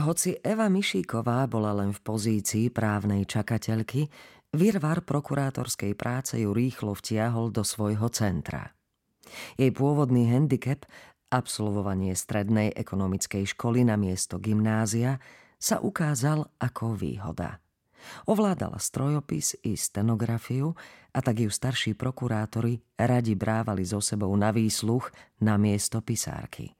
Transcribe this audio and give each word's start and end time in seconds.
Hoci 0.00 0.32
Eva 0.40 0.72
Mišíková 0.72 1.44
bola 1.44 1.76
len 1.76 1.92
v 1.92 2.00
pozícii 2.00 2.72
právnej 2.72 3.28
čakateľky, 3.28 4.08
virvar 4.56 5.04
prokurátorskej 5.04 5.92
práce 5.92 6.40
ju 6.40 6.56
rýchlo 6.56 6.96
vtiahol 6.96 7.52
do 7.52 7.60
svojho 7.60 8.08
centra. 8.08 8.72
Jej 9.60 9.70
pôvodný 9.76 10.32
handicap, 10.32 10.88
absolvovanie 11.28 12.16
strednej 12.16 12.72
ekonomickej 12.72 13.52
školy 13.52 13.84
na 13.84 14.00
miesto 14.00 14.40
gymnázia, 14.40 15.20
sa 15.60 15.84
ukázal 15.84 16.48
ako 16.56 16.96
výhoda. 16.96 17.60
Ovládala 18.24 18.80
strojopis 18.80 19.60
i 19.60 19.76
stenografiu 19.76 20.72
a 21.12 21.20
tak 21.20 21.44
ju 21.44 21.52
starší 21.52 21.92
prokurátori 21.92 22.80
radi 22.96 23.36
brávali 23.36 23.84
so 23.84 24.00
sebou 24.00 24.32
na 24.32 24.48
výsluch 24.48 25.12
na 25.44 25.60
miesto 25.60 26.00
pisárky. 26.00 26.79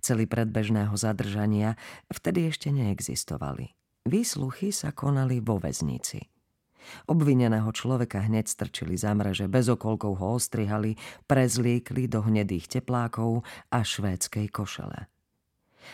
Celý 0.00 0.28
predbežného 0.28 0.92
zadržania 0.94 1.76
vtedy 2.10 2.50
ešte 2.50 2.72
neexistovali. 2.72 3.72
Výsluchy 4.02 4.74
sa 4.74 4.90
konali 4.90 5.38
vo 5.38 5.62
väznici. 5.62 6.32
Obvineného 7.06 7.70
človeka 7.70 8.26
hneď 8.26 8.50
strčili 8.50 8.98
za 8.98 9.14
mreže, 9.14 9.46
bez 9.46 9.70
okolkov 9.70 10.18
ho 10.18 10.34
ostrihali, 10.34 10.98
prezliekli 11.30 12.10
do 12.10 12.26
hnedých 12.26 12.66
teplákov 12.66 13.46
a 13.70 13.78
švédskej 13.86 14.50
košele. 14.50 15.06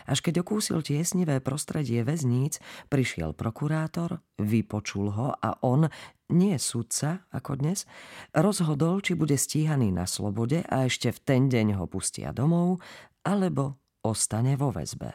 Až 0.05 0.21
keď 0.21 0.45
okúsil 0.45 0.85
tiesnivé 0.85 1.41
prostredie 1.41 2.05
väzníc, 2.05 2.61
prišiel 2.93 3.33
prokurátor, 3.33 4.21
vypočul 4.37 5.13
ho 5.17 5.33
a 5.33 5.57
on, 5.65 5.89
nie 6.29 6.61
sudca 6.61 7.25
ako 7.33 7.57
dnes, 7.57 7.89
rozhodol, 8.37 9.01
či 9.01 9.17
bude 9.17 9.41
stíhaný 9.41 9.89
na 9.89 10.05
slobode 10.05 10.61
a 10.69 10.85
ešte 10.85 11.09
v 11.09 11.19
ten 11.25 11.43
deň 11.49 11.81
ho 11.81 11.89
pustia 11.89 12.37
domov, 12.37 12.85
alebo 13.29 13.77
ostane 14.01 14.57
vo 14.57 14.73
väzbe. 14.73 15.13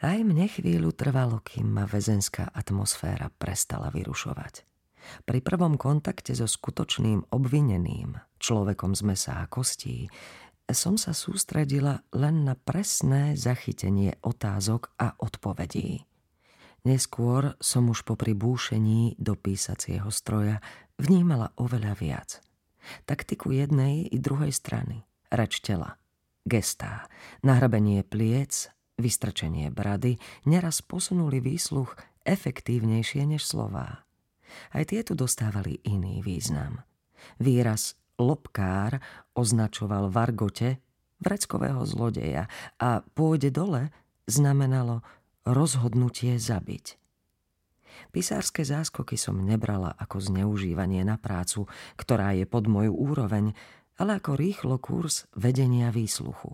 Aj 0.00 0.18
mne 0.20 0.48
chvíľu 0.48 0.92
trvalo, 0.96 1.44
kým 1.44 1.68
ma 1.68 1.84
väzenská 1.84 2.52
atmosféra 2.52 3.28
prestala 3.32 3.92
vyrušovať. 3.92 4.64
Pri 5.24 5.38
prvom 5.44 5.76
kontakte 5.80 6.32
so 6.32 6.48
skutočným 6.48 7.32
obvineným, 7.32 8.16
človekom 8.40 8.92
z 8.96 9.02
mesa 9.04 9.32
a 9.40 9.46
kostí, 9.48 10.08
som 10.66 10.98
sa 10.98 11.14
sústredila 11.14 12.02
len 12.10 12.42
na 12.42 12.58
presné 12.58 13.38
zachytenie 13.38 14.18
otázok 14.20 14.90
a 14.98 15.14
odpovedí. 15.22 16.02
Neskôr 16.82 17.54
som 17.62 17.86
už 17.90 18.02
po 18.02 18.18
pribúšení 18.18 19.14
do 19.18 19.38
písacieho 19.38 20.10
stroja 20.10 20.58
vnímala 20.98 21.54
oveľa 21.58 21.92
viac. 21.98 22.30
Taktiku 23.06 23.50
jednej 23.54 24.06
i 24.06 24.18
druhej 24.18 24.54
strany, 24.54 25.06
reč 25.30 25.58
tela, 25.62 25.98
gestá, 26.46 27.10
nahrabenie 27.42 28.06
pliec, 28.06 28.70
vystrčenie 28.96 29.68
brady 29.68 30.16
neraz 30.48 30.80
posunuli 30.80 31.42
výsluch 31.42 31.98
efektívnejšie 32.24 33.28
než 33.28 33.44
slová. 33.44 34.06
Aj 34.72 34.84
tieto 34.86 35.12
dostávali 35.12 35.82
iný 35.84 36.22
význam. 36.24 36.80
Výraz 37.42 37.98
lobkár 38.16 39.02
označoval 39.36 40.08
v 40.08 40.16
argote 40.16 40.68
vreckového 41.20 41.82
zlodeja 41.84 42.48
a 42.80 43.02
pôjde 43.02 43.52
dole 43.52 43.92
znamenalo 44.24 45.04
rozhodnutie 45.44 46.36
zabiť. 46.40 46.96
Pisárske 48.12 48.60
záskoky 48.60 49.16
som 49.16 49.40
nebrala 49.40 49.92
ako 49.96 50.20
zneužívanie 50.20 51.00
na 51.04 51.16
prácu, 51.16 51.64
ktorá 51.96 52.36
je 52.36 52.44
pod 52.44 52.68
moju 52.68 52.92
úroveň, 52.92 53.56
ale 53.96 54.20
ako 54.20 54.36
rýchlo 54.36 54.76
kurz 54.80 55.28
vedenia 55.36 55.92
výsluchu. 55.92 56.52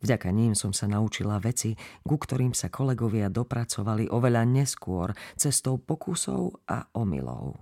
Vďaka 0.00 0.32
ním 0.32 0.56
som 0.56 0.72
sa 0.72 0.88
naučila 0.88 1.36
veci, 1.42 1.76
ku 2.06 2.16
ktorým 2.16 2.56
sa 2.56 2.72
kolegovia 2.72 3.28
dopracovali 3.28 4.08
oveľa 4.08 4.48
neskôr 4.48 5.12
cestou 5.36 5.76
pokusov 5.76 6.64
a 6.70 6.88
omylov. 6.96 7.58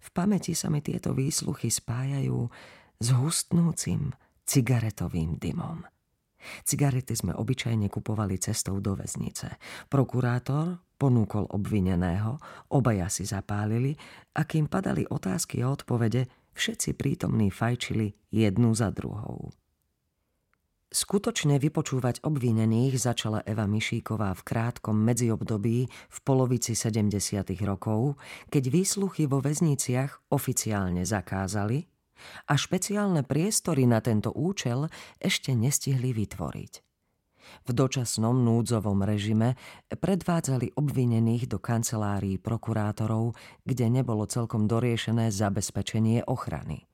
V 0.00 0.08
pamäti 0.12 0.56
sa 0.56 0.72
mi 0.72 0.80
tieto 0.80 1.12
výsluchy 1.12 1.68
spájajú 1.68 2.48
s 3.00 3.06
hustnúcim 3.12 4.12
cigaretovým 4.44 5.36
dymom. 5.40 5.84
Cigarety 6.64 7.12
sme 7.12 7.36
obyčajne 7.36 7.92
kupovali 7.92 8.40
cestou 8.40 8.80
do 8.80 8.96
väznice. 8.96 9.60
Prokurátor 9.92 10.80
ponúkol 10.96 11.48
obvineného, 11.52 12.40
obaja 12.72 13.12
si 13.12 13.28
zapálili 13.28 13.96
a 14.36 14.44
kým 14.44 14.68
padali 14.68 15.04
otázky 15.04 15.60
a 15.60 15.72
odpovede, 15.72 16.39
všetci 16.54 16.96
prítomní 16.98 17.50
fajčili 17.50 18.14
jednu 18.30 18.74
za 18.74 18.90
druhou. 18.90 19.50
Skutočne 20.90 21.62
vypočúvať 21.62 22.26
obvinených 22.26 22.98
začala 22.98 23.46
Eva 23.46 23.70
Mišíková 23.70 24.34
v 24.34 24.42
krátkom 24.42 24.98
medziobdobí 24.98 25.86
v 25.86 26.18
polovici 26.26 26.74
70. 26.74 27.46
rokov, 27.62 28.18
keď 28.50 28.64
výsluchy 28.74 29.30
vo 29.30 29.38
väzniciach 29.38 30.34
oficiálne 30.34 31.06
zakázali 31.06 31.86
a 32.50 32.58
špeciálne 32.58 33.22
priestory 33.22 33.86
na 33.86 34.02
tento 34.02 34.34
účel 34.34 34.90
ešte 35.22 35.54
nestihli 35.54 36.10
vytvoriť. 36.10 36.89
V 37.66 37.70
dočasnom 37.72 38.36
núdzovom 38.44 39.02
režime 39.04 39.56
predvádzali 39.88 40.76
obvinených 40.76 41.50
do 41.50 41.58
kancelárií 41.58 42.36
prokurátorov, 42.40 43.36
kde 43.64 43.86
nebolo 43.90 44.24
celkom 44.24 44.68
doriešené 44.68 45.32
zabezpečenie 45.32 46.24
ochrany. 46.28 46.90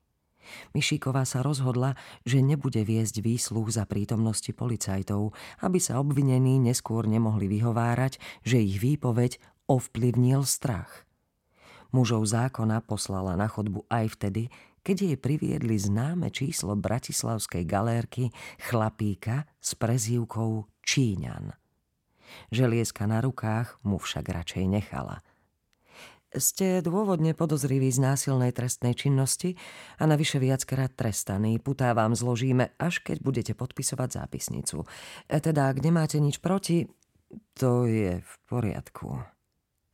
Mišíková 0.72 1.26
sa 1.26 1.42
rozhodla, 1.42 1.98
že 2.22 2.38
nebude 2.38 2.86
viesť 2.86 3.18
výsluh 3.18 3.66
za 3.66 3.82
prítomnosti 3.82 4.50
policajtov, 4.54 5.34
aby 5.62 5.78
sa 5.82 5.98
obvinení 5.98 6.62
neskôr 6.62 7.10
nemohli 7.10 7.50
vyhovárať, 7.50 8.22
že 8.46 8.62
ich 8.62 8.78
výpoveď 8.78 9.42
ovplyvnil 9.66 10.46
strach. 10.46 11.02
Mužov 11.90 12.26
zákona 12.30 12.82
poslala 12.82 13.34
na 13.38 13.46
chodbu 13.50 13.86
aj 13.90 14.18
vtedy, 14.18 14.52
keď 14.86 14.96
jej 15.02 15.16
priviedli 15.18 15.74
známe 15.74 16.30
číslo 16.30 16.78
bratislavskej 16.78 17.66
galérky 17.66 18.30
chlapíka 18.62 19.50
s 19.58 19.74
prezývkou 19.74 20.62
Číňan. 20.86 21.58
Želieska 22.54 23.10
na 23.10 23.18
rukách 23.18 23.82
mu 23.82 23.98
však 23.98 24.30
radšej 24.30 24.70
nechala– 24.70 25.18
ste 26.36 26.84
dôvodne 26.84 27.32
podozriví 27.32 27.88
z 27.88 28.02
násilnej 28.02 28.52
trestnej 28.52 28.92
činnosti 28.92 29.56
a 29.96 30.04
navyše 30.04 30.36
viackrát 30.36 30.92
trestaný. 30.92 31.56
Putá 31.56 31.96
vám 31.96 32.12
zložíme, 32.12 32.76
až 32.76 33.00
keď 33.00 33.24
budete 33.24 33.52
podpisovať 33.56 34.20
zápisnicu. 34.20 34.84
E, 35.30 35.38
teda, 35.40 35.72
ak 35.72 35.80
nemáte 35.80 36.20
nič 36.20 36.42
proti, 36.42 36.90
to 37.56 37.88
je 37.88 38.20
v 38.20 38.32
poriadku, 38.50 39.22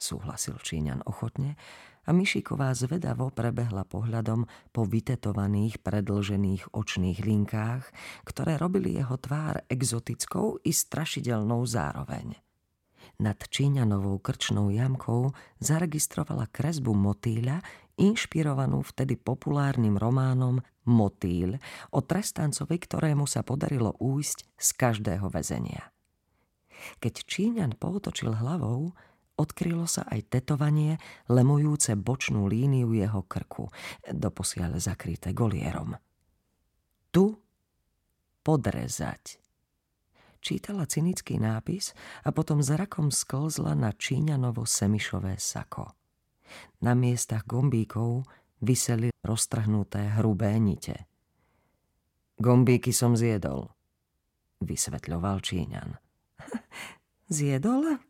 súhlasil 0.03 0.59
Číňan 0.59 1.07
ochotne 1.07 1.55
a 2.03 2.11
Mišiková 2.11 2.75
zvedavo 2.75 3.31
prebehla 3.31 3.87
pohľadom 3.87 4.47
po 4.75 4.83
vytetovaných 4.83 5.79
predlžených 5.81 6.75
očných 6.75 7.23
linkách, 7.23 7.85
ktoré 8.27 8.59
robili 8.59 8.99
jeho 8.99 9.15
tvár 9.19 9.63
exotickou 9.71 10.59
i 10.67 10.75
strašidelnou 10.75 11.63
zároveň 11.63 12.43
nad 13.23 13.39
Číňanovou 13.39 14.19
krčnou 14.19 14.75
jamkou 14.75 15.31
zaregistrovala 15.63 16.51
kresbu 16.51 16.91
motýľa, 16.91 17.63
inšpirovanú 18.01 18.83
vtedy 18.83 19.15
populárnym 19.15 19.95
románom 19.95 20.59
Motýľ 20.83 21.63
o 21.95 22.03
trestancovi, 22.03 22.75
ktorému 22.75 23.31
sa 23.31 23.47
podarilo 23.47 23.95
újsť 24.03 24.59
z 24.59 24.69
každého 24.75 25.31
väzenia. 25.31 25.95
Keď 26.99 27.15
Číňan 27.23 27.79
poutočil 27.79 28.35
hlavou, 28.35 28.91
odkrylo 29.43 29.91
sa 29.91 30.07
aj 30.07 30.31
tetovanie 30.31 31.03
lemujúce 31.27 31.99
bočnú 31.99 32.47
líniu 32.47 32.95
jeho 32.95 33.27
krku, 33.27 33.67
doposiaľ 34.07 34.79
zakryté 34.79 35.35
golierom. 35.35 35.99
Tu 37.11 37.35
podrezať 38.47 39.43
čítala 40.43 40.85
cynický 40.91 41.39
nápis 41.39 41.95
a 42.27 42.35
potom 42.35 42.61
zrakom 42.61 43.15
sklzla 43.15 43.79
na 43.79 43.95
Číňanovo 43.95 44.67
semišové 44.67 45.39
sako. 45.39 45.95
Na 46.83 46.93
miestach 46.99 47.47
gombíkov 47.47 48.27
vyseli 48.61 49.15
roztrhnuté 49.23 50.19
hrubé 50.19 50.59
nite. 50.59 51.07
Gombíky 52.43 52.91
som 52.91 53.15
zjedol, 53.15 53.71
vysvetľoval 54.61 55.39
Číňan. 55.41 55.91
Zjedol? 57.39 58.03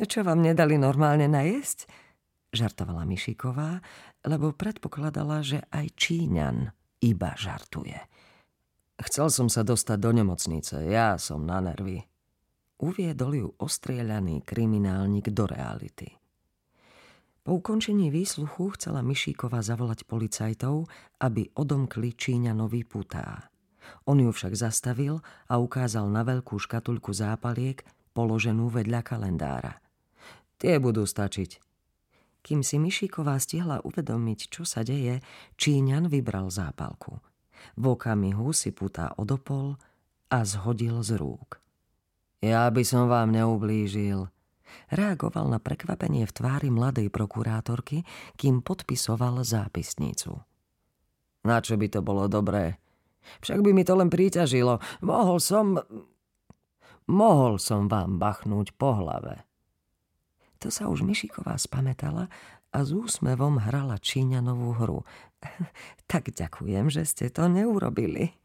Čo 0.00 0.24
vám 0.24 0.40
nedali 0.40 0.80
normálne 0.80 1.28
najesť? 1.28 1.84
Žartovala 2.56 3.04
Mišiková, 3.04 3.84
lebo 4.24 4.56
predpokladala, 4.56 5.44
že 5.44 5.60
aj 5.68 5.92
Číňan 5.92 6.72
iba 7.04 7.36
žartuje. 7.36 8.00
Chcel 9.00 9.28
som 9.28 9.48
sa 9.52 9.60
dostať 9.60 9.98
do 10.00 10.10
nemocnice, 10.16 10.88
ja 10.88 11.20
som 11.20 11.44
na 11.44 11.60
nervy. 11.60 12.00
Uviedol 12.80 13.32
ju 13.36 13.48
ostrieľaný 13.60 14.40
kriminálnik 14.40 15.36
do 15.36 15.44
reality. 15.44 16.16
Po 17.44 17.60
ukončení 17.60 18.08
výsluchu 18.08 18.72
chcela 18.76 19.04
Mišíková 19.04 19.60
zavolať 19.60 20.08
policajtov, 20.08 20.88
aby 21.20 21.48
odomkli 21.56 22.16
Číňanovi 22.16 22.88
putá. 22.88 23.52
On 24.08 24.16
ju 24.16 24.32
však 24.32 24.56
zastavil 24.56 25.20
a 25.48 25.60
ukázal 25.60 26.08
na 26.08 26.24
veľkú 26.24 26.56
škatuľku 26.56 27.12
zápaliek, 27.12 27.80
položenú 28.12 28.68
vedľa 28.68 29.00
kalendára. 29.04 29.80
Tie 30.60 30.76
budú 30.76 31.08
stačiť. 31.08 31.56
Kým 32.44 32.60
si 32.60 32.76
Mišíková 32.76 33.40
stihla 33.40 33.80
uvedomiť, 33.80 34.52
čo 34.52 34.68
sa 34.68 34.84
deje, 34.84 35.24
Číňan 35.56 36.12
vybral 36.12 36.52
zápalku. 36.52 37.20
V 37.76 37.84
okamihu 37.96 38.52
si 38.52 38.72
putá 38.72 39.12
odopol 39.16 39.80
a 40.28 40.44
zhodil 40.44 41.00
z 41.00 41.16
rúk. 41.16 41.60
Ja 42.40 42.68
by 42.72 42.80
som 42.84 43.08
vám 43.08 43.36
neublížil. 43.36 44.28
Reagoval 44.88 45.52
na 45.52 45.58
prekvapenie 45.60 46.24
v 46.24 46.32
tvári 46.32 46.68
mladej 46.72 47.12
prokurátorky, 47.12 48.04
kým 48.40 48.64
podpisoval 48.64 49.44
zápisnicu. 49.44 50.40
Na 51.44 51.60
čo 51.60 51.76
by 51.76 51.88
to 51.88 52.00
bolo 52.00 52.28
dobré? 52.28 52.80
Však 53.44 53.60
by 53.60 53.70
mi 53.76 53.84
to 53.84 53.96
len 53.96 54.08
príťažilo. 54.08 54.80
Mohol 55.04 55.38
som... 55.40 55.66
Mohol 57.10 57.58
som 57.58 57.90
vám 57.90 58.22
bachnúť 58.22 58.76
po 58.78 58.94
hlave. 58.94 59.49
To 60.60 60.68
sa 60.68 60.92
už 60.92 61.02
Mišiková 61.08 61.56
spametala 61.56 62.28
a 62.70 62.78
s 62.84 62.92
úsmevom 62.92 63.58
hrala 63.58 63.96
Číňanovú 63.96 64.76
hru. 64.76 65.00
tak 66.10 66.30
ďakujem, 66.30 66.92
že 66.92 67.02
ste 67.08 67.26
to 67.32 67.48
neurobili. 67.48 68.36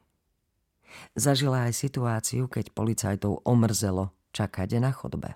Zažila 1.13 1.67
aj 1.67 1.75
situáciu, 1.75 2.47
keď 2.47 2.71
policajtov 2.71 3.43
omrzelo 3.43 4.15
čakať 4.31 4.79
na 4.79 4.95
chodbe. 4.95 5.35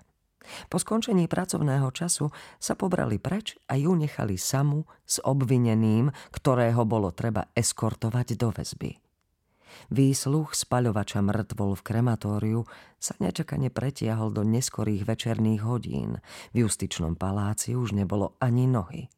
Po 0.72 0.80
skončení 0.80 1.28
pracovného 1.28 1.92
času 1.92 2.32
sa 2.56 2.72
pobrali 2.72 3.20
preč 3.20 3.60
a 3.68 3.76
ju 3.76 3.92
nechali 3.92 4.40
samu 4.40 4.88
s 5.04 5.20
obvineným, 5.20 6.08
ktorého 6.32 6.82
bolo 6.88 7.12
treba 7.12 7.52
eskortovať 7.52 8.40
do 8.40 8.48
väzby. 8.48 9.09
Výsluch 9.90 10.54
spaľovača 10.54 11.22
mŕtvol 11.24 11.78
v 11.78 11.82
krematóriu 11.82 12.60
sa 13.00 13.14
nečakane 13.18 13.72
pretiahol 13.72 14.30
do 14.30 14.46
neskorých 14.46 15.06
večerných 15.06 15.62
hodín. 15.66 16.20
V 16.54 16.66
justičnom 16.66 17.18
paláci 17.18 17.74
už 17.74 17.96
nebolo 17.96 18.38
ani 18.42 18.70
nohy. 18.70 19.10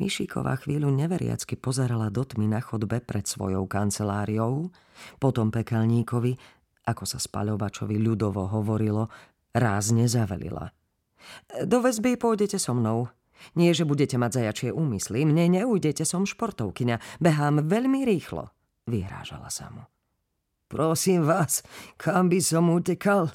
Mišíková 0.00 0.56
chvíľu 0.62 0.88
neveriacky 0.88 1.58
pozerala 1.58 2.08
do 2.08 2.24
tmy 2.24 2.48
na 2.48 2.60
chodbe 2.64 3.04
pred 3.04 3.28
svojou 3.28 3.68
kanceláriou, 3.68 4.72
potom 5.20 5.52
pekelníkovi, 5.52 6.38
ako 6.88 7.04
sa 7.06 7.18
spaľovačovi 7.20 8.00
ľudovo 8.00 8.48
hovorilo, 8.50 9.12
rázne 9.52 10.08
zavelila. 10.08 10.72
Do 11.62 11.78
väzby 11.84 12.18
pôjdete 12.18 12.58
so 12.58 12.74
mnou. 12.74 13.12
Nie, 13.58 13.74
že 13.74 13.82
budete 13.82 14.18
mať 14.18 14.42
zajačie 14.42 14.70
úmysly, 14.70 15.26
mne 15.26 15.62
neujdete, 15.62 16.06
som 16.06 16.22
športovkyňa, 16.22 17.18
behám 17.18 17.66
veľmi 17.66 18.06
rýchlo. 18.06 18.54
Vyhrážala 18.86 19.50
sa 19.52 19.70
mu. 19.70 19.86
Prosím 20.66 21.28
vás, 21.28 21.60
kam 22.00 22.32
by 22.32 22.40
som 22.40 22.72
utekal? 22.72 23.28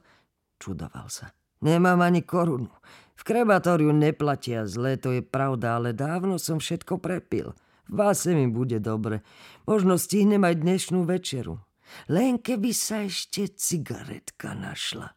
Čudoval 0.58 1.08
sa. 1.08 1.30
Nemám 1.62 2.02
ani 2.02 2.26
korunu. 2.26 2.74
V 3.18 3.22
krematóriu 3.26 3.94
neplatia 3.94 4.66
zle, 4.66 4.98
to 4.98 5.14
je 5.14 5.22
pravda, 5.26 5.78
ale 5.78 5.94
dávno 5.94 6.38
som 6.38 6.58
všetko 6.62 7.02
prepil. 7.02 7.54
V 7.88 8.02
mi 8.36 8.48
bude 8.52 8.84
dobre. 8.84 9.24
Možno 9.64 9.96
stihnem 9.96 10.44
aj 10.44 10.60
dnešnú 10.60 11.08
večeru. 11.08 11.64
Len 12.12 12.36
keby 12.38 12.76
sa 12.76 13.08
ešte 13.08 13.48
cigaretka 13.56 14.52
našla. 14.52 15.16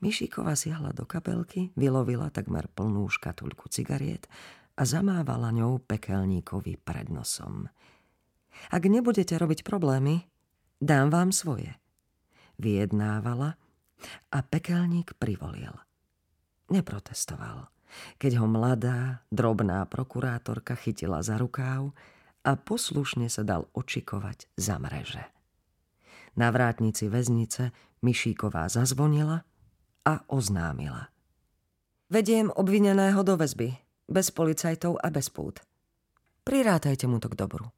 Mišíková 0.00 0.56
siahla 0.56 0.94
do 0.96 1.04
kapelky, 1.04 1.74
vylovila 1.76 2.30
takmer 2.30 2.70
plnú 2.72 3.10
škatulku 3.10 3.68
cigariet 3.68 4.30
a 4.78 4.86
zamávala 4.86 5.52
ňou 5.52 5.82
pekelníkovi 5.84 6.80
pred 6.80 7.12
nosom. 7.12 7.68
Ak 8.70 8.86
nebudete 8.86 9.36
robiť 9.36 9.66
problémy, 9.66 10.24
dám 10.80 11.10
vám 11.10 11.30
svoje. 11.30 11.74
Vyjednávala 12.58 13.58
a 14.30 14.38
pekelník 14.42 15.16
privolil. 15.18 15.74
Neprotestoval, 16.70 17.68
keď 18.16 18.42
ho 18.42 18.46
mladá, 18.48 19.22
drobná 19.28 19.84
prokurátorka 19.86 20.74
chytila 20.78 21.20
za 21.20 21.38
rukáv 21.38 21.92
a 22.44 22.56
poslušne 22.56 23.28
sa 23.32 23.42
dal 23.46 23.68
očikovať 23.72 24.48
za 24.58 24.76
mreže. 24.80 25.24
Na 26.34 26.50
vrátnici 26.50 27.06
väznice 27.06 27.70
Mišíková 28.02 28.68
zazvonila 28.68 29.46
a 30.04 30.14
oznámila. 30.28 31.08
Vediem 32.12 32.52
obvineného 32.52 33.24
do 33.24 33.40
väzby, 33.40 33.72
bez 34.04 34.28
policajtov 34.28 35.00
a 35.00 35.08
bez 35.08 35.32
pút. 35.32 35.64
Prirátajte 36.44 37.08
mu 37.08 37.16
to 37.16 37.32
k 37.32 37.38
dobru. 37.40 37.72